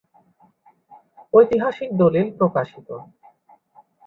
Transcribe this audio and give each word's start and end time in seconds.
ঐতিহাসিক 1.33 1.89
দলিল, 1.93 2.27
প্রকাশিত... 2.37 2.87